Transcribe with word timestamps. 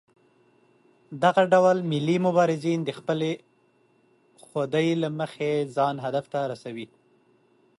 دغه 1.23 1.43
ډول 1.53 1.77
ملي 1.91 2.17
مبارزین 2.27 2.79
د 2.83 2.89
خپلې 2.99 3.31
خودۍ 4.45 4.87
له 5.01 5.09
مخې 5.19 5.51
ځان 5.75 5.95
هدف 6.05 6.25
ته 6.33 6.39
رسوي. 6.51 6.87